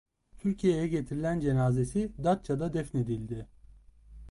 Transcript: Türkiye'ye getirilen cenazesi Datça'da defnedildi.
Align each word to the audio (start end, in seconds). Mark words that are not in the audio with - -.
Türkiye'ye 0.37 0.87
getirilen 0.87 1.39
cenazesi 1.39 2.11
Datça'da 2.23 2.73
defnedildi. 2.73 3.47